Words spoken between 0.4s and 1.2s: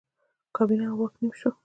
کابینه او واک